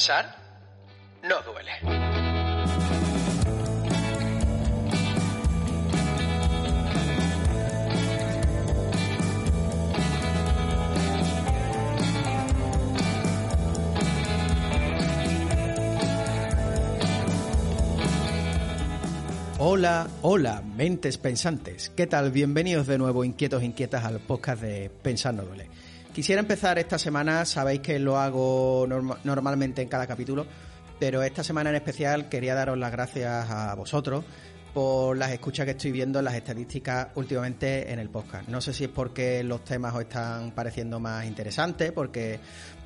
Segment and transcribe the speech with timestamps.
[0.00, 0.34] Pensar
[1.24, 1.72] no duele.
[19.58, 21.90] Hola, hola, mentes pensantes.
[21.94, 22.30] ¿Qué tal?
[22.30, 25.68] Bienvenidos de nuevo, inquietos, inquietas, al podcast de Pensar no duele.
[26.12, 28.84] Quisiera empezar esta semana, sabéis que lo hago
[29.22, 30.44] normalmente en cada capítulo,
[30.98, 34.24] pero esta semana en especial quería daros las gracias a vosotros
[34.74, 38.48] por las escuchas que estoy viendo en las estadísticas últimamente en el podcast.
[38.48, 42.40] No sé si es porque los temas os están pareciendo más interesantes, porque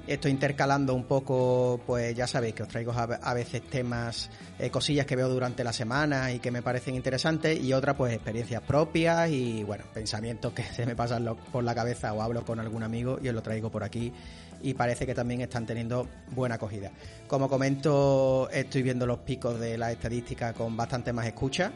[0.07, 5.07] estoy intercalando un poco, pues ya sabéis que os traigo a veces temas, eh, cosillas
[5.07, 9.31] que veo durante la semana y que me parecen interesantes, y otras pues experiencias propias
[9.31, 13.19] y bueno, pensamientos que se me pasan por la cabeza o hablo con algún amigo
[13.23, 14.13] y os lo traigo por aquí
[14.63, 16.91] y parece que también están teniendo buena acogida.
[17.27, 21.71] Como comento, estoy viendo los picos de la estadística con bastante más escucha.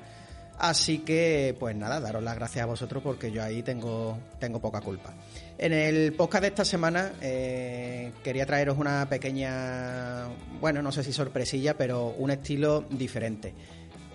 [0.59, 4.81] Así que, pues nada, daros las gracias a vosotros porque yo ahí tengo, tengo poca
[4.81, 5.15] culpa.
[5.57, 10.27] En el podcast de esta semana eh, quería traeros una pequeña,
[10.61, 13.55] bueno, no sé si sorpresilla, pero un estilo diferente.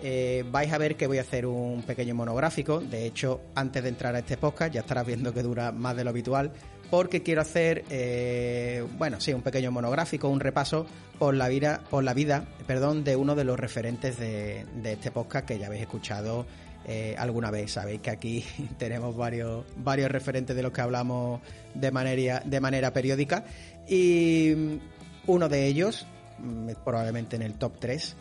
[0.02, 2.78] Eh, vais a ver que voy a hacer un pequeño monográfico.
[2.78, 6.04] De hecho, antes de entrar a este podcast ya estarás viendo que dura más de
[6.04, 6.52] lo habitual,
[6.90, 10.86] porque quiero hacer, eh, bueno, sí, un pequeño monográfico, un repaso
[11.18, 15.46] por la vida, por la vida, perdón, de uno de los referentes de, este podcast
[15.46, 16.46] que ya habéis escuchado
[16.86, 17.72] eh, alguna vez.
[17.72, 18.44] Sabéis que aquí
[18.78, 21.40] tenemos varios, varios referentes de los que hablamos
[21.74, 23.44] de manera, de manera periódica
[23.88, 24.80] y
[25.26, 26.06] uno de ellos,
[26.38, 28.16] mm, probablemente en el top 3,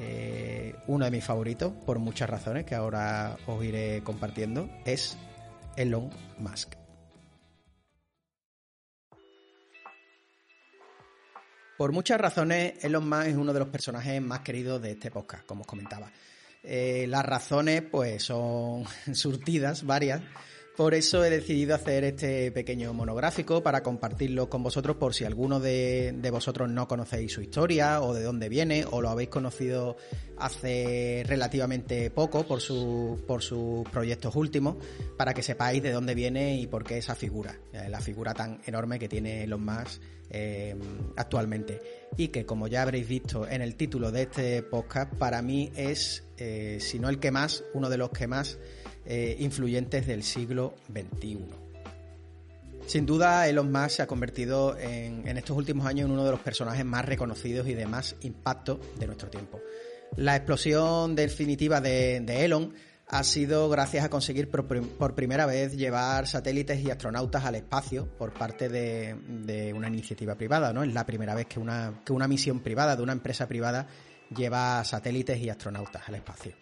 [0.00, 5.16] eh, uno de mis favoritos, por muchas razones que ahora os iré compartiendo, es
[5.76, 6.87] Elon Musk.
[11.78, 15.46] Por muchas razones, Elon Musk es uno de los personajes más queridos de este podcast,
[15.46, 16.10] como os comentaba.
[16.60, 18.82] Eh, las razones, pues, son
[19.14, 20.20] surtidas, varias,
[20.78, 25.58] por eso he decidido hacer este pequeño monográfico para compartirlo con vosotros por si alguno
[25.58, 29.96] de, vosotros no conocéis su historia o de dónde viene o lo habéis conocido
[30.36, 34.76] hace relativamente poco por, su, por sus proyectos últimos
[35.16, 38.60] para que sepáis de dónde viene y por qué esa figura, eh, la figura tan
[38.64, 40.00] enorme que tiene los más
[40.30, 40.76] eh,
[41.16, 41.80] actualmente.
[42.16, 46.22] Y que como ya habréis visto en el título de este podcast para mí es,
[46.36, 48.58] eh, si no el que más, uno de los que más
[49.10, 51.38] eh, influyentes del siglo XXI.
[52.86, 56.40] Sin duda, Elon Musk se ha convertido en, estos últimos años en uno de los
[56.40, 59.60] personajes más reconocidos y de más impacto de nuestro tiempo.
[60.16, 62.74] La explosión definitiva de, Elon
[63.06, 68.34] ha sido gracias a conseguir por, primera vez llevar satélites y astronautas al espacio por
[68.34, 70.82] parte de, una iniciativa privada, ¿no?
[70.82, 73.86] Es la primera vez que una, que una misión privada de una empresa privada
[74.36, 76.52] lleva satélites y astronautas al espacio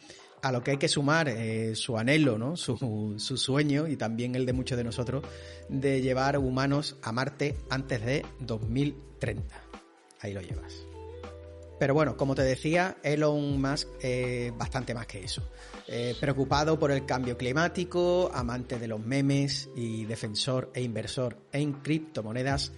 [0.42, 2.56] a lo que hay que sumar eh, su anhelo, ¿no?
[2.56, 5.24] Su, su, sueño y también el de muchos de nosotros
[5.68, 9.60] de llevar humanos a Marte antes de 2030.
[10.20, 10.86] Ahí lo llevas.
[11.78, 15.42] Pero bueno, como te decía, Elon Musk es bastante más que eso.
[15.88, 21.74] Eh, preocupado por el cambio climático, amante de los memes y defensor e inversor en
[21.74, 22.72] criptomonedas,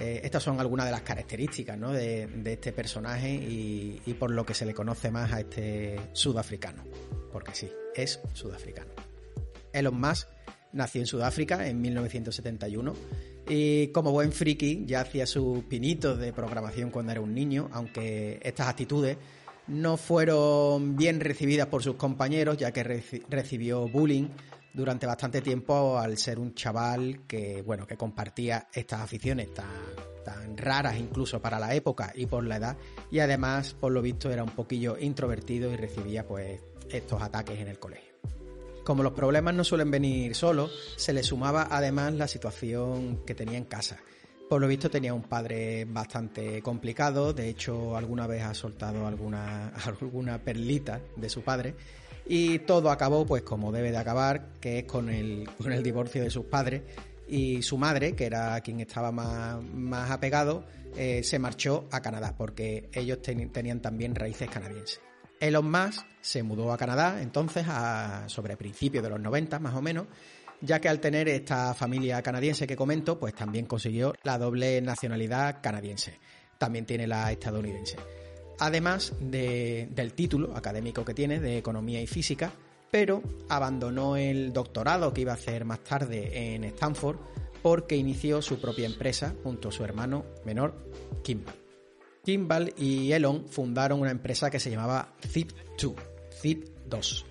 [0.00, 4.54] eh, estas son algunas de las características de, este personaje y, y, por lo que
[4.54, 6.82] se le conoce más a este sudafricano.
[7.32, 8.90] Porque sí, es sudafricano.
[9.72, 10.28] Elon Musk
[10.72, 12.94] nació en Sudáfrica en 1971
[13.48, 18.38] y como buen friki ya hacía sus pinitos de programación cuando era un niño, aunque
[18.42, 19.16] estas actitudes
[19.66, 22.82] no fueron bien recibidas por sus compañeros ya que
[23.28, 24.28] recibió bullying
[24.72, 29.66] durante bastante tiempo al ser un chaval que, bueno, que compartía estas aficiones tan,
[30.24, 32.76] tan raras incluso para la época y por la edad
[33.10, 37.68] y además, por lo visto, era un poquillo introvertido y recibía pues estos ataques en
[37.68, 38.10] el colegio.
[38.84, 43.58] Como los problemas no suelen venir solos, se le sumaba además la situación que tenía
[43.58, 43.98] en casa.
[44.48, 49.68] Por lo visto tenía un padre bastante complicado, de hecho alguna vez ha soltado alguna,
[49.86, 51.74] alguna perlita de su padre
[52.26, 56.22] y todo acabó pues como debe de acabar, que es con el, con el divorcio
[56.22, 56.82] de sus padres
[57.28, 60.64] y su madre, que era quien estaba más, más apegado,
[60.96, 65.00] eh, se marchó a Canadá porque ellos tenían también raíces canadienses.
[65.38, 67.64] Elon Musk se mudó a Canadá entonces
[68.26, 70.06] sobre principios de los 90 más o menos,
[70.60, 75.62] ya que al tener esta familia canadiense que comento, pues también consiguió la doble nacionalidad
[75.62, 76.18] canadiense.
[76.58, 77.96] También tiene la estadounidense
[78.60, 82.52] además del título académico que tiene de Economía y Física,
[82.90, 87.16] pero abandonó el doctorado que iba a hacer más tarde en Stanford
[87.62, 90.74] porque inició su propia empresa junto a su hermano menor,
[91.22, 91.54] Kimball.
[92.24, 95.94] Kimball y Elon fundaron una empresa que se llamaba Zip2,
[96.42, 97.24] Zip2,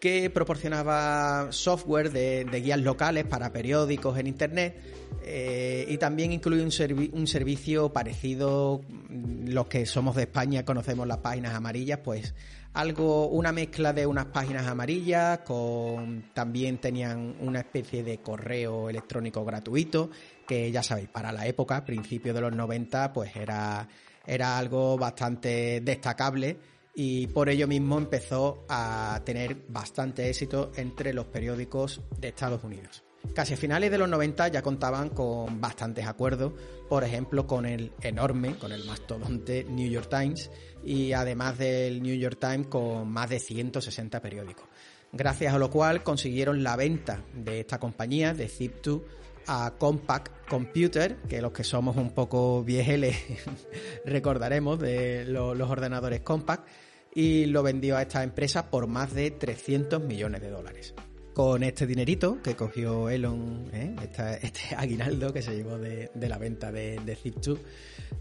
[0.00, 4.80] que proporcionaba software de, guías locales para periódicos en Internet
[5.22, 11.06] eh, y también incluye un, un, servicio parecido, mm, los que somos de España conocemos
[11.06, 12.34] las páginas amarillas, pues
[12.72, 19.44] algo, una mezcla de unas páginas amarillas, con también tenían una especie de correo electrónico
[19.44, 20.10] gratuito,
[20.46, 23.86] que ya sabéis, para la época, principios de los 90, pues era,
[24.26, 31.26] era algo bastante destacable y por ello mismo empezó a tener bastante éxito entre los
[31.26, 33.04] periódicos de Estados Unidos.
[33.34, 36.52] Casi a finales de los 90 ya contaban con bastantes acuerdos,
[36.88, 40.50] por ejemplo con el enorme, con el mastodonte New York Times
[40.82, 44.66] y además del New York Times con más de 160 periódicos.
[45.12, 49.02] Gracias a lo cual consiguieron la venta de esta compañía, de Zip2,
[49.46, 53.16] a Compact Computer, que los que somos un poco viejeles
[54.04, 56.66] recordaremos de los ordenadores Compact,
[57.14, 60.94] y lo vendió a esta empresa por más de 300 millones de dólares
[61.40, 63.94] con este dinerito que cogió Elon, ¿eh?
[64.42, 67.58] este aguinaldo que se llevó de, la venta de, Zip2,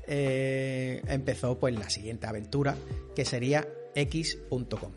[0.07, 2.75] eh, empezó pues la siguiente aventura
[3.15, 4.91] que sería X.com,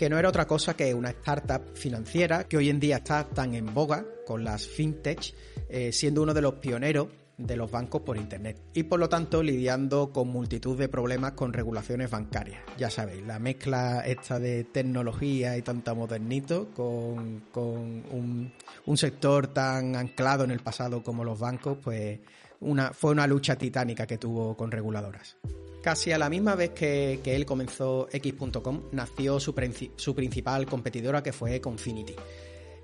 [0.00, 3.54] que no era otra cosa que una startup financiera que hoy en día está tan
[3.54, 5.34] en boga con las fintech,
[5.68, 9.42] eh, siendo uno de los pioneros de los bancos por Internet y por lo tanto
[9.42, 12.62] lidiando con multitud de problemas con regulaciones bancarias.
[12.78, 20.44] Ya sabéis, la mezcla esta de tecnología y tanta modernito con, un, sector tan anclado
[20.44, 22.20] en el pasado como los bancos, pues
[22.60, 25.36] una, fue una lucha titánica que tuvo con reguladoras.
[25.82, 29.54] Casi a la misma vez que, él comenzó X.com, nació su,
[29.96, 32.14] su principal competidora que fue Confinity,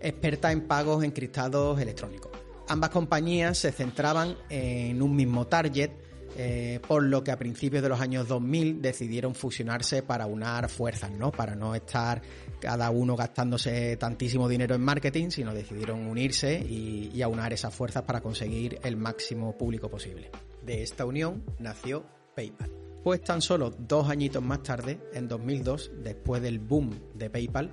[0.00, 2.32] experta en pagos encriptados electrónicos.
[2.68, 5.90] Ambas compañías se centraban en un mismo target,
[6.36, 11.10] eh, por lo que a principios de los años 2000 decidieron fusionarse para unar fuerzas,
[11.10, 11.32] ¿no?
[11.32, 12.22] Para no estar
[12.60, 18.02] cada uno gastándose tantísimo dinero en marketing, sino decidieron unirse y, y aunar esas fuerzas
[18.02, 20.30] para conseguir el máximo público posible.
[20.64, 22.04] De esta unión nació
[22.34, 22.70] PayPal.
[23.02, 27.70] Pues tan solo dos añitos más tarde, en 2002, después del boom de PayPal,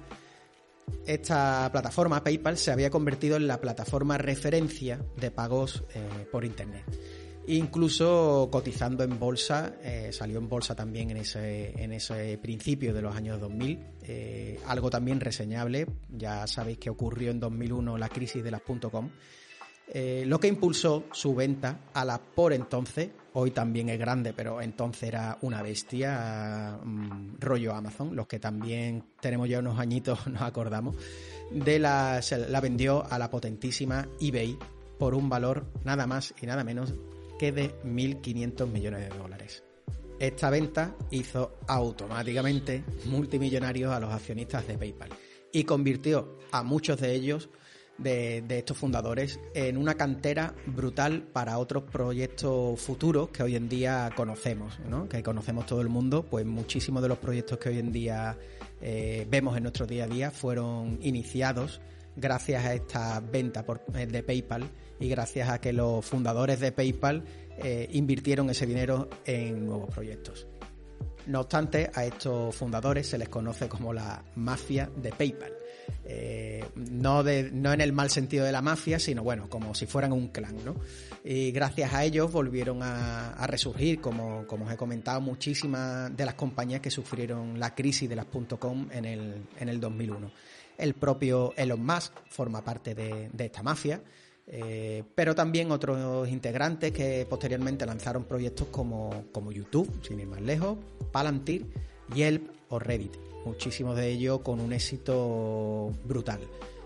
[1.06, 6.84] esta plataforma PayPal se había convertido en la plataforma referencia de pagos eh, por Internet.
[7.48, 13.02] Incluso cotizando en bolsa, eh, salió en bolsa también en ese, en ese principio de
[13.02, 13.80] los años 2000.
[14.04, 19.10] Eh, algo también reseñable, ya sabéis que ocurrió en 2001 la crisis de las .com.
[19.88, 24.62] Eh, lo que impulsó su venta a la por entonces, hoy también es grande, pero
[24.62, 30.42] entonces era una bestia, mm, rollo Amazon, los que también tenemos ya unos añitos, nos
[30.42, 30.96] acordamos,
[31.52, 34.58] de la, la vendió a la potentísima eBay
[34.98, 36.94] por un valor nada más y nada menos
[37.38, 39.64] que de 1.500 millones de dólares.
[40.20, 45.10] Esta venta hizo automáticamente multimillonarios a los accionistas de PayPal
[45.52, 47.50] y convirtió a muchos de ellos
[47.98, 54.12] de, estos fundadores en una cantera brutal para otros proyectos futuros que hoy en día
[54.16, 55.08] conocemos, ¿no?
[55.08, 58.38] que conocemos todo el mundo, pues muchísimos de los proyectos que hoy en día
[58.82, 61.82] eh, vemos en nuestro día a día fueron iniciados
[62.16, 64.70] gracias a esta venta eh, de PayPal
[65.04, 67.26] y gracias a que los fundadores de PayPal
[67.58, 70.48] eh, invirtieron ese dinero en nuevos proyectos.
[71.28, 75.54] No obstante, a estos fundadores se les conoce como la mafia de PayPal
[76.06, 79.86] eh, no, de, no en el mal sentido de la mafia, sino bueno, como si
[79.86, 80.76] fueran un clan, ¿no?
[81.24, 86.36] Y gracias a ellos volvieron a, resurgir, como, como, os he comentado, muchísimas de las
[86.36, 88.26] compañías que sufrieron la crisis de las
[88.60, 90.32] .com en el, en el 2001.
[90.78, 94.02] El propio Elon Musk forma parte de, esta mafia,
[94.48, 100.42] eh, pero también otros integrantes que posteriormente lanzaron proyectos como, como YouTube, sin ir más
[100.42, 100.78] lejos,
[101.12, 101.66] Palantir,
[102.14, 106.40] Yelp o Reddit muchísimos de ellos con un éxito brutal.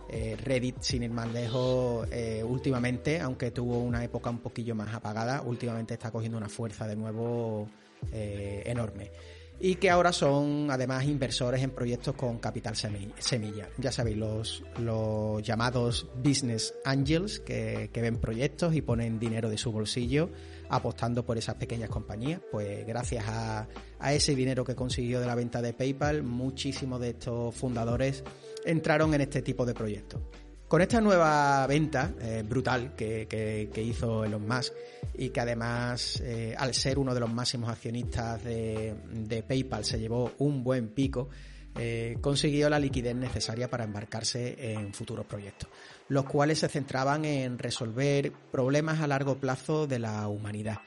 [0.10, 4.92] Eh, Reddit, sin ir más lejos, eh, últimamente, aunque tuvo una época un poquillo más
[4.94, 7.68] apagada, últimamente está cogiendo una fuerza de nuevo
[8.12, 9.12] enorme
[9.60, 13.70] y que ahora son además inversores en proyectos con capital semilla.
[13.78, 19.72] Ya sabéis, los, los llamados business angels que, ven proyectos y ponen dinero de su
[19.72, 20.30] bolsillo
[20.70, 22.42] apostando por esas pequeñas compañías.
[22.52, 23.68] Pues gracias a,
[24.00, 28.24] a ese dinero que consiguió de la venta de PayPal, muchísimos de estos fundadores
[28.66, 30.22] entraron en este tipo de proyectos.
[30.67, 34.74] Con esta nueva venta eh, brutal que, hizo Elon Musk
[35.17, 40.33] y que además, eh, al ser uno de los máximos accionistas de, PayPal, se llevó
[40.39, 41.29] un buen pico,
[41.74, 45.69] eh, consiguió la liquidez necesaria para embarcarse en futuros proyectos,
[46.09, 50.79] los cuales se centraban en resolver problemas a largo plazo de la humanidad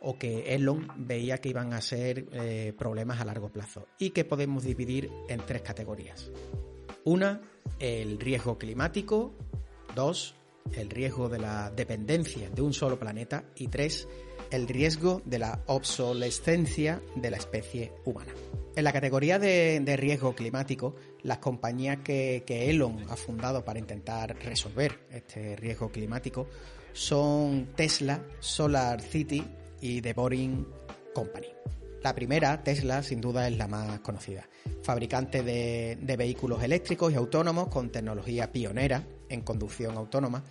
[0.00, 4.64] o que Elon veía que iban a ser problemas a largo plazo y que podemos
[4.64, 6.30] dividir en tres categorías.
[7.04, 7.40] Una,
[7.78, 9.32] el riesgo climático.
[9.94, 10.34] Dos,
[10.72, 13.44] el riesgo de la dependencia de un solo planeta.
[13.56, 14.06] Y tres,
[14.50, 18.32] el riesgo de la obsolescencia de la especie humana.
[18.76, 25.00] En la categoría de, riesgo climático, las compañías que, Elon ha fundado para intentar resolver
[25.10, 26.46] este riesgo climático
[26.92, 29.44] son Tesla, Solar City
[29.80, 30.66] y The Boring
[31.14, 31.48] Company.
[32.02, 34.48] La primera, Tesla, sin duda es la más conocida.
[34.82, 40.42] Fabricante de, vehículos eléctricos y autónomos con tecnología pionera en conducción autónoma,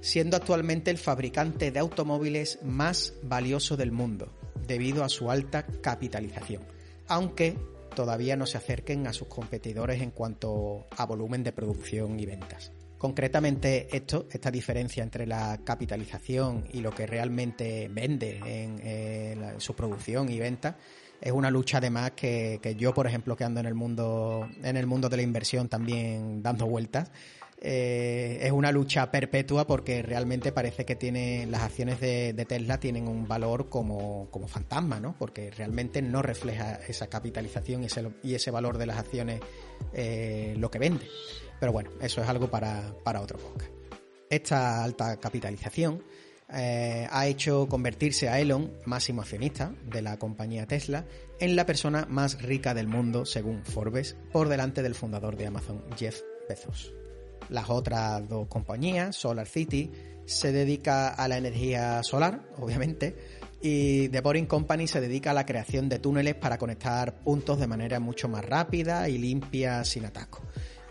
[0.00, 4.32] siendo actualmente el fabricante de automóviles más valioso del mundo,
[4.66, 6.62] debido a su alta capitalización,
[7.08, 7.56] aunque
[7.96, 12.70] todavía no se acerquen a sus competidores en cuanto a volumen de producción y ventas.
[13.02, 20.28] Concretamente esto, esta diferencia entre la capitalización y lo que realmente vende en, su producción
[20.28, 20.76] y venta
[21.20, 24.76] es una lucha además que, que, yo, por ejemplo, que ando en el mundo, en
[24.76, 27.10] el mundo de la inversión también dando vueltas,
[27.60, 33.08] eh, es una lucha perpetua porque realmente parece que tiene las acciones de, Tesla tienen
[33.08, 35.16] un valor como, fantasma, ¿no?
[35.18, 39.40] Porque realmente no refleja esa capitalización y ese, y ese valor de las acciones
[39.92, 41.04] eh, lo que vende.
[41.62, 43.70] Pero bueno, eso es algo para, otro podcast.
[44.28, 46.02] Esta alta capitalización
[46.52, 51.04] eh, ha hecho convertirse a Elon, máximo accionista de la compañía Tesla,
[51.38, 55.84] en la persona más rica del mundo, según Forbes, por delante del fundador de Amazon,
[55.96, 56.92] Jeff Bezos.
[57.48, 59.92] Las otras dos compañías, Solar City,
[60.26, 63.14] se dedica a la energía solar, obviamente,
[63.60, 67.68] y The Boring Company se dedica a la creación de túneles para conectar puntos de
[67.68, 70.42] manera mucho más rápida y limpia sin atasco.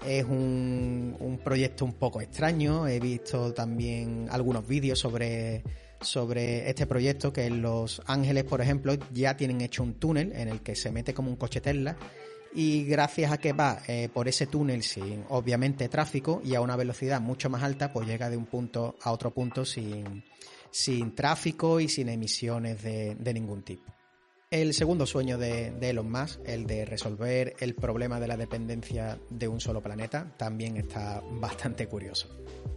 [0.06, 5.64] Es un, un proyecto un poco extraño, he visto también algunos vídeos sobre,
[6.02, 10.48] sobre este proyecto que en Los Ángeles, por ejemplo, ya tienen hecho un túnel en
[10.48, 11.96] el que se mete como un coche Tesla
[12.54, 16.76] y gracias a que va eh, por ese túnel sin obviamente tráfico y a una
[16.76, 20.24] velocidad mucho más alta, pues llega de un punto a otro punto sin,
[20.70, 23.94] sin tráfico y sin emisiones de, ningún tipo.
[24.52, 29.48] El segundo sueño de, Elon Musk, el de resolver el problema de la dependencia de
[29.48, 32.28] un solo planeta, también está bastante curioso.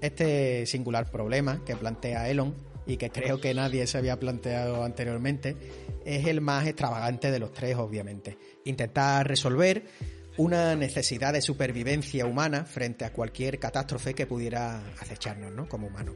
[0.00, 2.54] Este singular problema que plantea Elon
[2.86, 5.56] y que creo que nadie se había planteado anteriormente,
[6.04, 8.38] es el más extravagante de los tres, obviamente.
[8.66, 9.82] Intentar resolver
[10.36, 15.68] una necesidad de supervivencia humana frente a cualquier catástrofe que pudiera acecharnos, ¿no?
[15.68, 16.14] Como humanos.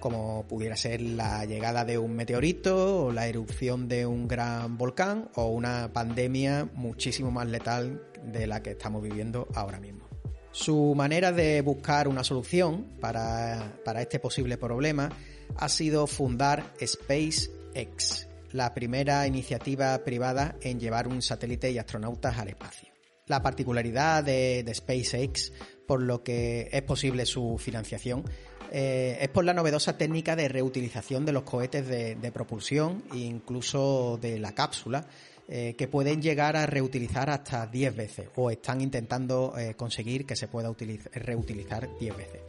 [0.00, 5.30] Como pudiera ser la llegada de un meteorito, o la erupción de un gran volcán,
[5.34, 10.08] o una pandemia muchísimo más letal de la que estamos viviendo ahora mismo.
[10.52, 15.10] Su manera de buscar una solución para, para este posible problema
[15.56, 22.48] ha sido fundar SpaceX, la primera iniciativa privada en llevar un satélite y astronautas al
[22.48, 22.88] espacio.
[23.26, 25.52] La particularidad de, SpaceX,
[25.86, 28.24] por lo que es posible su financiación,
[28.70, 34.18] eh, es por la novedosa técnica de reutilización de los cohetes de, propulsión e incluso
[34.20, 35.06] de la cápsula,
[35.48, 40.36] eh, que pueden llegar a reutilizar hasta 10 veces o están intentando eh, conseguir que
[40.36, 40.72] se pueda
[41.12, 42.40] reutilizar 10 veces.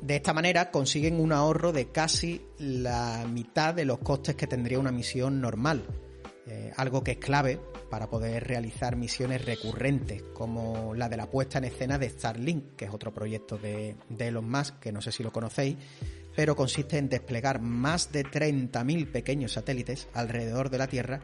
[0.00, 4.78] De esta manera consiguen un ahorro de casi la mitad de los costes que tendría
[4.78, 5.84] una misión normal,
[6.76, 7.58] algo que es clave
[7.94, 12.86] para poder realizar misiones recurrentes como la de la puesta en escena de Starlink, que
[12.86, 15.76] es otro proyecto de, de Elon Musk, que no sé si lo conocéis,
[16.34, 21.22] pero consiste en desplegar más de 30.000 pequeños satélites alrededor de la Tierra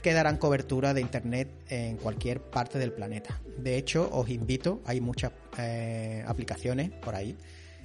[0.00, 3.42] que darán cobertura de Internet en cualquier parte del planeta.
[3.58, 7.36] De hecho, os invito, hay muchas eh, aplicaciones por ahí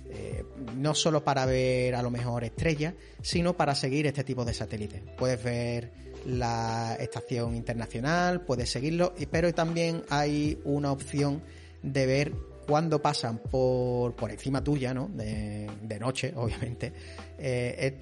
[0.10, 4.54] eh, no solo para ver a lo mejor estrellas, sino para seguir este tipo de
[4.54, 5.02] satélites.
[5.18, 5.92] Puedes ver
[6.28, 11.42] la estación internacional, puedes seguirlo, pero también hay una opción
[11.82, 12.34] de ver
[12.68, 15.08] cuando pasan por, por encima tuya, ¿no?
[15.08, 16.92] De, noche, obviamente,
[17.40, 18.00] eh,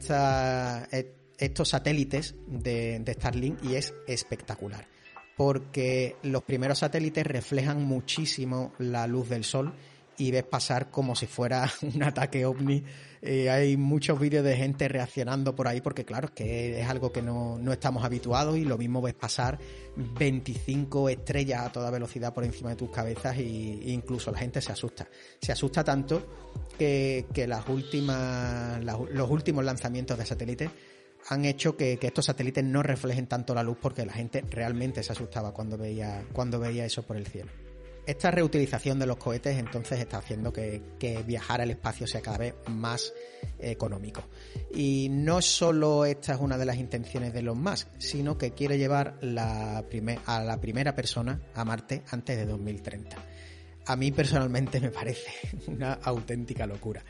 [1.37, 4.87] estos satélites de, de Starlink y es espectacular
[5.37, 9.73] porque los primeros satélites reflejan muchísimo la luz del sol
[10.17, 12.83] y ves pasar como si fuera un ataque ovni.
[13.21, 17.11] Eh, hay muchos vídeos de gente reaccionando por ahí porque claro, es que es algo
[17.11, 19.57] que no, estamos habituados y lo mismo ves pasar
[19.95, 24.71] 25 estrellas a toda velocidad por encima de tus cabezas e incluso la gente se
[24.71, 25.07] asusta.
[25.41, 30.69] Se asusta tanto que, las últimas, los últimos lanzamientos de satélites
[31.27, 35.01] han hecho que, que, estos satélites no reflejen tanto la luz porque la gente realmente
[35.01, 37.64] se asustaba cuando veía, cuando veía eso por el cielo.
[38.05, 40.81] Esta reutilización de los cohetes entonces está haciendo que,
[41.25, 43.13] viajar al espacio sea cada vez más
[43.59, 44.23] económico.
[44.73, 48.77] Y no solo esta es una de las intenciones de Elon Musk, sino que quiere
[48.77, 49.83] llevar la
[50.25, 53.15] a la primera persona a Marte antes de 2030
[53.87, 55.31] a mí personalmente me parece
[55.67, 57.03] una auténtica locura.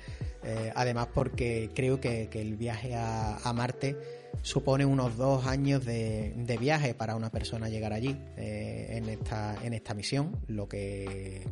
[0.43, 3.95] Eh, además porque creo que, el viaje a, Marte
[4.41, 9.73] supone unos dos años de, viaje para una persona llegar allí eh, en, esta, en
[9.73, 11.45] esta misión, lo que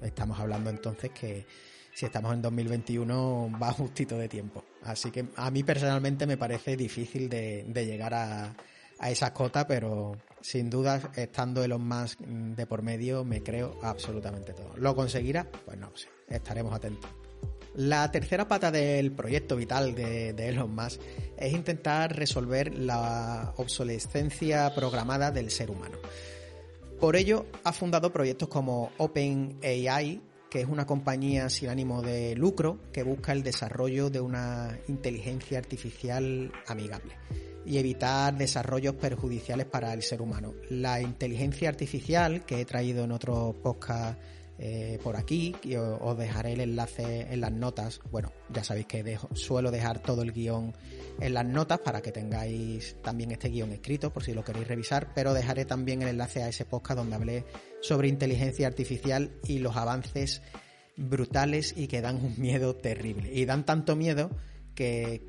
[0.00, 1.46] estamos hablando entonces que
[1.94, 4.64] si estamos en 2021 va justito de tiempo.
[4.82, 8.54] Así que a mí personalmente me parece difícil de, llegar a,
[8.98, 14.52] a esa cota, pero sin duda, estando Elon Musk de por medio, me creo absolutamente
[14.52, 14.72] todo.
[14.76, 15.46] ¿Lo conseguirá?
[15.64, 17.21] Pues no sé, estaremos atentos.
[17.74, 21.00] La tercera pata del proyecto vital de, Elon Musk
[21.38, 25.96] es intentar resolver la obsolescencia programada del ser humano.
[27.00, 32.78] Por ello, ha fundado proyectos como OpenAI, que es una compañía sin ánimo de lucro
[32.92, 37.16] que busca el desarrollo de una inteligencia artificial amigable
[37.64, 40.52] y evitar desarrollos perjudiciales para el ser humano.
[40.68, 44.20] La inteligencia artificial, que he traído en otros podcast
[44.64, 48.00] eh, por aquí, y os dejaré el enlace en las notas.
[48.12, 50.72] Bueno, ya sabéis que suelo dejar todo el guion
[51.20, 55.12] en las notas para que tengáis también este guion escrito por si lo queréis revisar,
[55.16, 57.44] pero dejaré también el enlace a ese podcast donde hablé
[57.80, 60.42] sobre inteligencia artificial y los avances
[60.96, 63.32] brutales y que dan un miedo terrible.
[63.34, 64.30] Y dan tanto miedo
[64.74, 65.22] que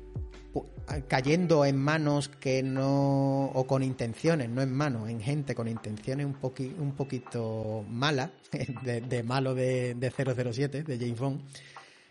[1.08, 6.26] cayendo en manos que no, o con intenciones, no en manos, en gente con intenciones
[6.26, 6.36] un,
[6.78, 8.30] un poquito malas,
[8.82, 11.40] de, malo de, 007, de James Bond,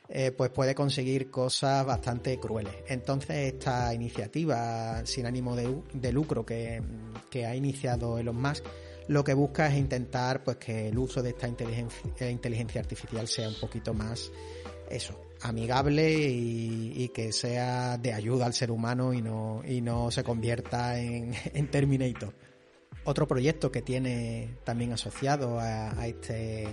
[0.10, 2.74] eh, pues puede conseguir cosas bastante crueles.
[2.88, 6.82] Entonces esta iniciativa sin ánimo de, lucro que,
[7.30, 8.66] que, ha iniciado Elon Musk,
[9.08, 13.50] lo que busca es intentar pues que el uso de esta inteligencia, inteligencia artificial sea
[13.50, 14.32] un poquito más
[14.90, 20.24] eso, amigable y, que sea de ayuda al ser humano y no, y no se
[20.24, 21.34] convierta en,
[21.72, 22.34] Terminator.
[23.04, 26.66] Otro proyecto que tiene también asociado a, este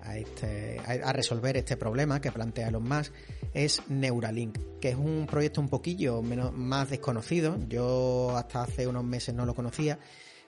[0.00, 3.12] a, este, a, resolver este problema que plantea Elon Musk
[3.52, 9.02] es Neuralink, que es un proyecto un poquillo menos, más desconocido, yo hasta hace unos
[9.02, 9.98] meses no lo conocía,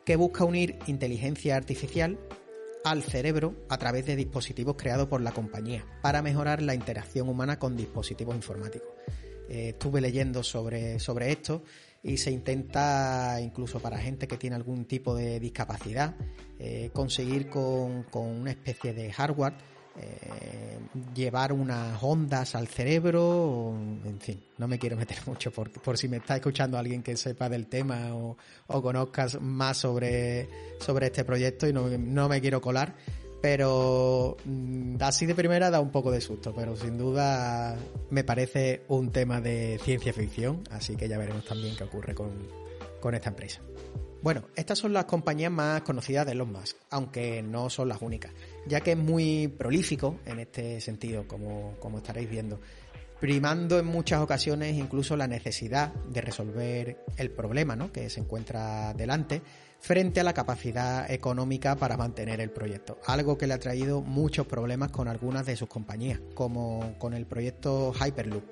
[0.05, 2.18] que busca unir inteligencia artificial
[2.90, 7.59] al cerebro a través de dispositivos creados por la compañía para mejorar la interacción humana
[7.59, 8.88] con dispositivos informáticos.
[9.48, 11.62] Eh, estuve leyendo sobre, sobre esto
[12.03, 16.14] y se intenta, incluso para gente que tiene algún tipo de discapacidad,
[16.59, 19.55] eh, conseguir con, con una especie de hardware
[20.00, 20.78] eh,
[21.14, 26.18] llevar unas ondas al cerebro, en fin, no me quiero meter mucho por, si me
[26.18, 28.37] está escuchando alguien que sepa del tema o,
[28.68, 30.48] o conozcas más sobre,
[30.80, 32.94] sobre este proyecto y no, no me quiero colar,
[33.40, 37.76] pero mm, así de primera da un poco de susto, pero sin duda
[38.11, 42.30] me parece un tema de ciencia ficción, así que ya veremos también qué ocurre con,
[43.00, 43.61] con esta empresa.
[44.20, 48.32] Bueno, estas son las compañías más conocidas de Elon Musk, aunque no son las únicas,
[48.68, 52.61] ya que es muy prolífico en este sentido, como, como estaréis viendo,
[53.20, 57.90] primando en muchas ocasiones incluso la necesidad de resolver el problema ¿no?
[57.90, 59.42] que se encuentra delante
[59.81, 64.46] frente a la capacidad económica para mantener el proyecto, algo que le ha traído muchos
[64.46, 68.44] problemas con algunas de sus compañías, como con el proyecto Hyperloop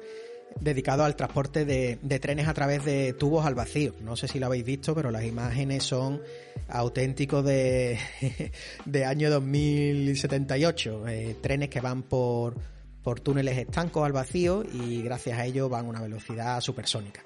[0.61, 3.95] dedicado al transporte de, trenes a través de tubos al vacío.
[4.03, 6.21] No sé si lo habéis visto, pero las imágenes son
[6.69, 7.99] auténticos de,
[9.07, 11.09] año 2078.
[11.09, 12.55] Eh, trenes que van por,
[13.03, 17.23] por túneles estancos al vacío y gracias a ello van a una velocidad supersónica.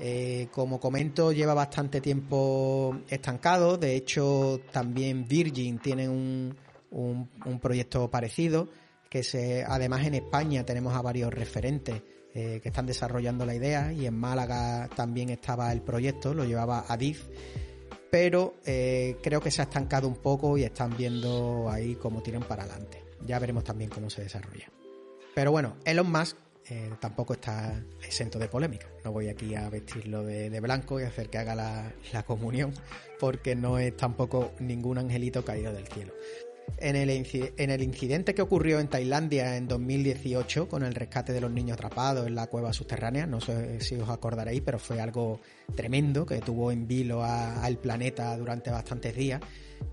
[0.00, 3.78] Eh, como comento, lleva bastante tiempo estancado.
[3.78, 6.54] De hecho, también Virgin tiene un,
[6.90, 8.68] un, un proyecto parecido.
[9.08, 12.02] Que se, además en España tenemos a varios referentes
[12.34, 16.84] eh, que están desarrollando la idea y en Málaga también estaba el proyecto, lo llevaba
[16.88, 17.26] Adif,
[18.10, 22.42] pero eh, creo que se ha estancado un poco y están viendo ahí cómo tiran
[22.42, 23.02] para adelante.
[23.26, 24.70] Ya veremos también cómo se desarrolla.
[25.34, 26.36] Pero bueno, Elon Musk
[26.70, 28.86] eh, tampoco está exento de polémica.
[29.04, 32.72] No voy aquí a vestirlo de, blanco y hacer que haga la, comunión,
[33.18, 36.12] porque no es tampoco ningún angelito caído del cielo
[36.76, 41.40] en el, en el incidente que ocurrió en Tailandia en 2018 con el rescate de
[41.40, 45.40] los niños atrapados en la cueva subterránea, no sé si os acordaréis, pero fue algo
[45.74, 49.40] tremendo que tuvo en vilo al planeta durante bastantes días,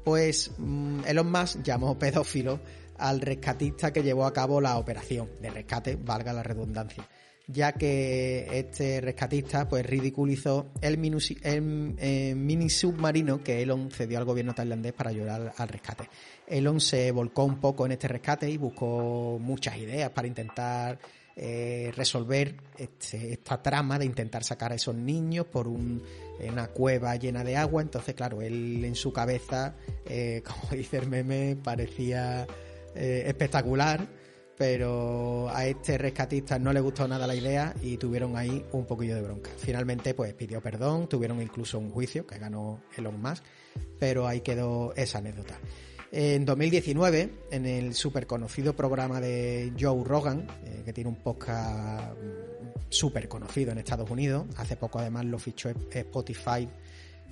[0.04, 2.60] pues mm, Elon Musk llamó pedófilo
[2.98, 7.08] al rescatista que llevó a cabo la operación de rescate, valga la redundancia.
[7.48, 11.00] Ya que este rescatista pues ridiculizó el,
[11.44, 16.10] eh, mini submarino que Elon cedió al gobierno tailandés para ayudar al rescate.
[16.48, 20.98] Elon se volcó un poco en este rescate y buscó muchas ideas para intentar
[21.36, 27.44] eh, resolver este, esta trama de intentar sacar a esos niños por una cueva llena
[27.44, 27.82] de agua.
[27.82, 32.48] Entonces, claro, él en su cabeza, eh, como dice el meme, parecía
[32.96, 34.08] espectacular
[34.58, 39.15] pero a este rescatista no le gustó nada la idea y tuvieron ahí un poquillo
[39.15, 39.50] de bronca.
[39.58, 43.44] Finalmente, pues pidió perdón, tuvieron incluso un juicio que ganó Elon Musk,
[44.00, 45.60] pero ahí quedó esa anécdota.
[46.12, 52.15] En 2019, en el súper conocido programa de Joe Rogan, eh, que tiene un podcast
[52.89, 56.70] súper conocido en Estados Unidos, hace poco además lo fichó Spotify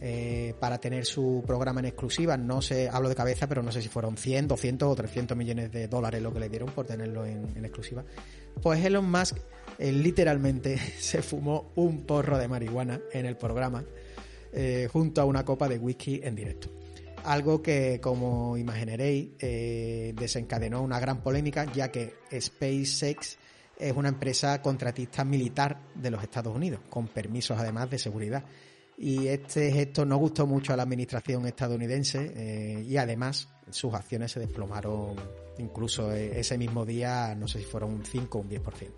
[0.02, 2.36] eh, para tener su programa en exclusiva.
[2.36, 5.72] No sé, hablo de cabeza, pero no sé si fueron 100, 200 o 300 millones
[5.72, 8.04] de dólares lo que le dieron por tenerlo en, exclusiva.
[8.62, 9.38] Pues Elon Musk
[9.78, 13.84] eh, literalmente se fumó un porro de marihuana en el programa
[14.52, 16.70] eh, junto a una copa de whisky en directo.
[17.24, 23.38] Algo que, como imaginaréis, desencadenó una gran polémica, ya que SpaceX
[23.78, 28.44] es una empresa contratista militar de los Estados Unidos, con permisos además de seguridad
[28.98, 34.32] y este gesto no gustó mucho a la administración estadounidense eh, y además sus acciones
[34.32, 35.16] se desplomaron
[35.58, 38.90] incluso e-, ese mismo día, no sé si fueron un 5 o un 10%.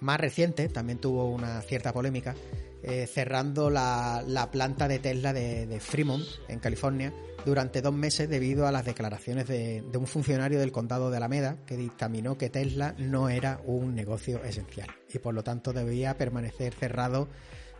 [0.00, 2.34] Más reciente, también tuvo una cierta polémica,
[2.82, 7.12] eh, cerrando la, planta de Tesla de, Fremont, en California,
[7.46, 11.56] durante dos meses debido a las declaraciones de, de un funcionario del condado de Alameda
[11.66, 16.74] que dictaminó que Tesla no era un negocio esencial y por lo tanto debía permanecer
[16.74, 17.28] cerrado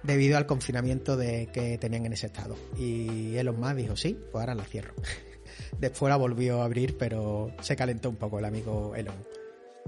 [0.04, 2.56] debido al confinamiento de, que tenían en ese estado.
[2.78, 4.94] Y Elon Musk dijo, sí, pues ahora la cierro.
[5.78, 9.16] Después la volvió a abrir, pero se calentó un poco el amigo Elon.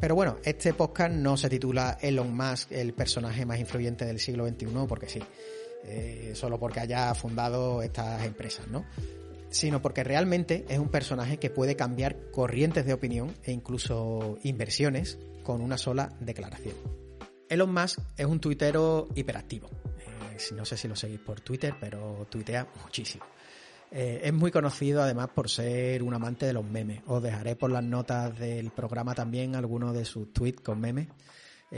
[0.00, 4.46] Pero bueno, este podcast no se titula Elon Musk, el personaje más influyente del siglo
[4.46, 5.20] XXI, porque sí,
[5.84, 8.84] eh, solo porque haya fundado estas empresas, ¿no?
[9.48, 15.18] Sino porque realmente es un personaje que puede cambiar corrientes de opinión e incluso inversiones
[15.42, 16.74] con una sola declaración.
[17.48, 19.70] Elon Musk es un tuitero hiperactivo
[20.54, 23.24] no sé si lo seguís por Twitter, pero tuitea muchísimo.
[23.90, 27.02] Eh, es muy conocido además por ser un amante de los memes.
[27.06, 31.08] Os dejaré por las notas del programa también algunos de sus tweets con memes.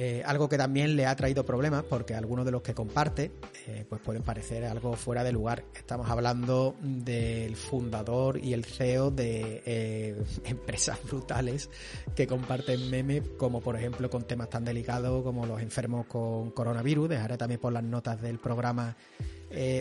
[0.00, 3.32] Eh, algo que también le ha traído problemas porque algunos de los que comparte
[3.66, 5.64] eh, pues pueden parecer algo fuera de lugar.
[5.74, 11.68] Estamos hablando del fundador y el CEO de eh, empresas brutales
[12.14, 17.08] que comparten memes como por ejemplo con temas tan delicados como los enfermos con coronavirus.
[17.08, 18.96] Dejaré también por las notas del programa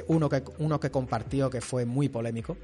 [0.07, 2.57] uno, que, uno que compartió que fue muy polémico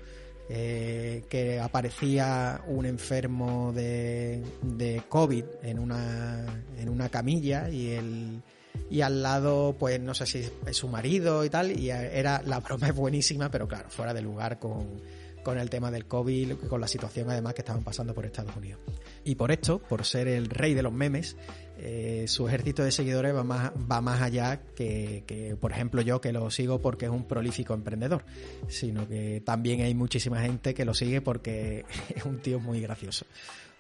[0.50, 8.42] eh, que aparecía un enfermo de, de COVID en una, en una camilla y el
[8.90, 12.60] y al lado, pues no sé si es su marido y tal, y era, la
[12.60, 15.02] broma es buenísima, pero claro, fuera de lugar con,
[15.44, 18.80] con el tema del COVID, con la situación además que estaban pasando por Estados Unidos.
[19.24, 21.36] Y por esto, por ser el rey de los memes,
[21.86, 26.32] eh, su ejército de seguidores va más, va más allá que, por ejemplo, yo que
[26.32, 28.24] lo sigo porque es un prolífico emprendedor,
[28.69, 31.84] sino que también hay muchísima gente que lo sigue porque
[32.15, 33.26] es un tío muy gracioso.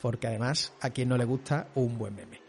[0.01, 2.41] Porque además, a quien no le gusta un buen meme.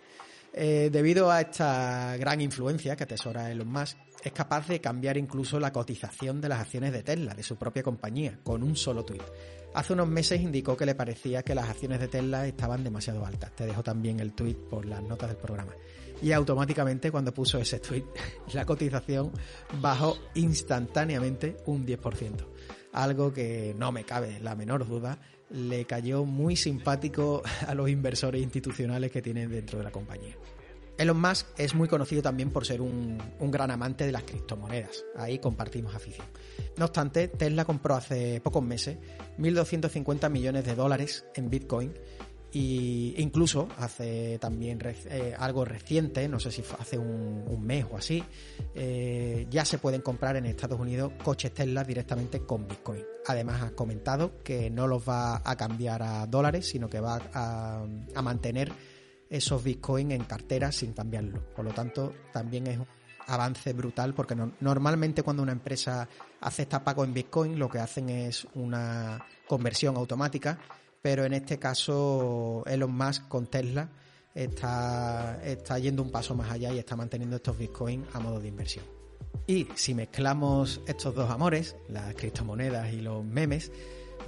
[0.53, 5.61] Eh, debido a esta gran influencia que atesora Elon Musk, es capaz de cambiar incluso
[5.61, 9.23] la cotización de las acciones de Tesla, de su propia compañía, con un solo tuit.
[9.75, 13.55] Hace unos meses indicó que le parecía que las acciones de Tesla estaban demasiado altas.
[13.57, 15.73] Te dejo también el tuit por las notas del programa.
[16.23, 18.05] Y automáticamente cuando puso ese tuit,
[18.53, 19.33] la cotización
[19.81, 22.47] bajó instantáneamente un 10%.
[22.93, 25.19] Algo que no me cabe la menor duda,
[25.51, 30.37] le cayó muy simpático a los inversores institucionales que tienen dentro de la compañía.
[30.97, 35.05] Elon Musk es muy conocido también por ser un, gran amante de las criptomonedas.
[35.17, 36.27] Ahí compartimos afición.
[36.77, 38.99] No obstante, Tesla compró hace pocos meses
[39.39, 41.93] 1.250 millones de dólares en Bitcoin
[42.53, 48.23] e incluso hace también eh, algo reciente, no sé si hace un, mes o así,
[48.75, 53.03] eh, ya se pueden comprar en Estados Unidos coches Tesla directamente con Bitcoin.
[53.27, 57.85] Además ha comentado que no los va a cambiar a dólares, sino que va a,
[58.15, 58.71] a mantener
[59.35, 61.41] esos bitcoins en cartera sin cambiarlo.
[61.57, 62.87] Por lo tanto, también es un
[63.27, 66.09] avance brutal porque normalmente cuando una empresa
[66.41, 70.59] acepta pago en bitcoin lo que hacen es una conversión automática,
[71.03, 73.89] pero en este caso Elon Musk con Tesla
[74.33, 78.49] está, está yendo un paso más allá y está manteniendo estos bitcoins a modo de
[78.49, 78.85] inversión.
[79.49, 83.73] Y si mezclamos estos dos amores, las criptomonedas y los memes,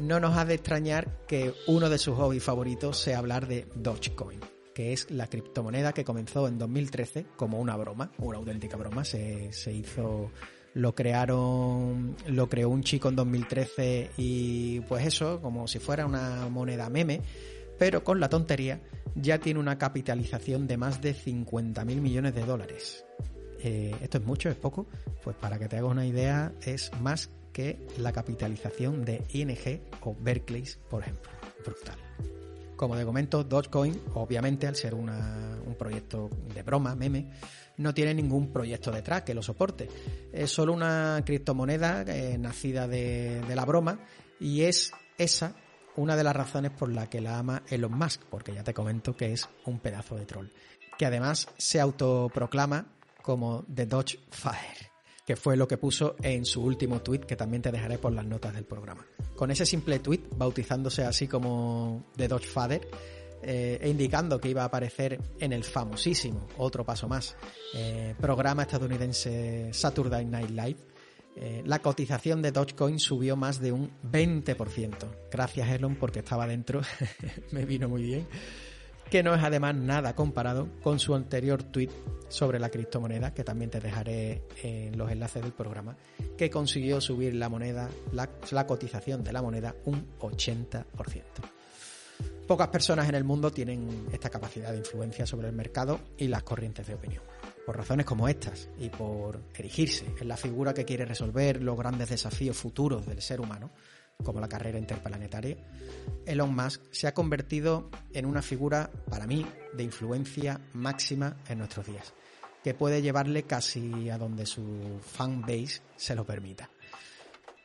[0.00, 4.55] no nos ha de extrañar que uno de sus hobbies favoritos sea hablar de Dogecoin.
[4.76, 9.06] Que es la criptomoneda que comenzó en 2013 como una broma, una auténtica broma.
[9.06, 10.30] Se, se hizo,
[10.74, 16.50] lo crearon, lo creó un chico en 2013 y pues eso, como si fuera una
[16.50, 17.22] moneda meme,
[17.78, 18.82] pero con la tontería
[19.14, 23.06] ya tiene una capitalización de más de 50 mil millones de dólares.
[23.62, 24.50] Eh, ¿Esto es mucho?
[24.50, 24.86] ¿Es poco?
[25.24, 30.14] Pues para que te hagas una idea, es más que la capitalización de ING o
[30.20, 31.30] Berkeley, por ejemplo.
[31.64, 32.05] Brutal.
[32.76, 37.30] Como te comento, Dogecoin, obviamente, al ser un proyecto de broma, meme,
[37.78, 39.88] no tiene ningún proyecto detrás que lo soporte.
[40.32, 44.00] Es solo una criptomoneda eh, nacida de, de la broma
[44.38, 45.54] y es esa
[45.96, 49.16] una de las razones por la que la ama Elon Musk, porque ya te comento
[49.16, 50.48] que es un pedazo de troll,
[50.98, 52.86] que además se autoproclama
[53.22, 54.90] como The Dodge Father,
[55.26, 58.24] que fue lo que puso en su último tweet, que también te dejaré por las
[58.24, 59.04] notas del programa.
[59.34, 62.88] Con ese simple tweet, bautizándose así como The Dodge Father,
[63.42, 67.36] eh, e indicando que iba a aparecer en el famosísimo, otro paso más,
[67.74, 70.78] eh, programa estadounidense Saturday Night Live,
[71.34, 75.28] eh, la cotización de Dogecoin subió más de un 20%.
[75.30, 76.80] Gracias Elon porque estaba dentro,
[77.50, 78.26] me vino muy bien
[79.10, 81.90] que no es además nada comparado con su anterior tweet
[82.28, 85.96] sobre la criptomoneda, que también te dejaré en los enlaces del programa,
[86.36, 90.84] que consiguió subir la moneda, la, cotización de la moneda un 80%.
[92.46, 96.42] Pocas personas en el mundo tienen esta capacidad de influencia sobre el mercado y las
[96.42, 97.22] corrientes de opinión.
[97.64, 102.08] Por razones como estas y por erigirse en la figura que quiere resolver los grandes
[102.08, 103.72] desafíos futuros del ser humano,
[104.24, 105.56] como la carrera interplanetaria,
[106.24, 111.86] Elon Musk se ha convertido en una figura, para mí, de influencia máxima en nuestros
[111.86, 112.14] días,
[112.62, 116.68] que puede llevarle casi a donde su fanbase se lo permita.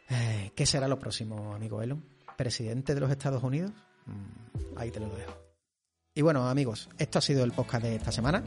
[0.10, 2.04] Eh, ¿Qué será lo próximo, amigo Elon?
[2.38, 3.72] ¿Presidente de los Estados Unidos?
[4.06, 5.52] Mm, ahí te lo dejo.
[6.14, 8.44] Y bueno, amigos, esto ha sido el podcast de esta semana.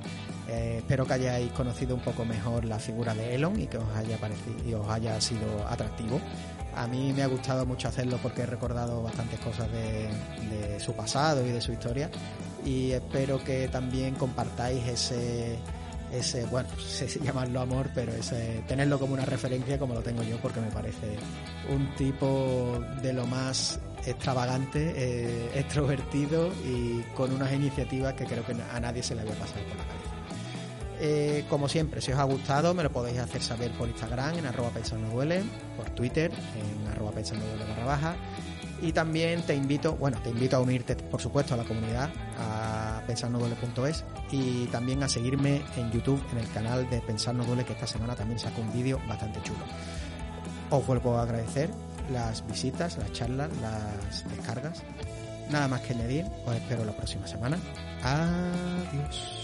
[0.48, 3.88] Eh, espero que hayáis conocido un poco mejor la figura de Elon y que os
[3.96, 6.20] haya parecido y os haya sido atractivo.
[6.76, 11.46] A mí me ha gustado mucho hacerlo porque he recordado bastantes cosas de, su pasado
[11.46, 12.10] y de su historia
[12.64, 15.56] y espero que también compartáis ese,
[16.12, 20.22] ese bueno, sé si llamarlo amor, pero ese tenerlo como una referencia como lo tengo
[20.22, 21.16] yo porque me parece
[21.72, 28.52] un tipo de lo más extravagante, eh, extrovertido y con unas iniciativas que creo que
[28.52, 30.13] a nadie se le había pasado por la cabeza.
[31.00, 34.46] Eh, como siempre, si os ha gustado, me lo podéis hacer saber por Instagram, en
[34.46, 34.70] arroba
[35.12, 35.42] duele,
[35.76, 38.16] por Twitter, en arroba duele barra baja.
[38.82, 43.02] Y también te invito, bueno, te invito a unirte, por supuesto, a la comunidad, a
[43.06, 47.72] pensarnoduele.es y también a seguirme en YouTube, en el canal de Pensar No Duele, que
[47.72, 49.64] esta semana también saco un vídeo bastante chulo.
[50.70, 51.70] Os vuelvo a agradecer
[52.12, 54.82] las visitas, las charlas, las descargas.
[55.50, 57.58] Nada más que añadir, os espero la próxima semana.
[58.02, 59.43] Adiós.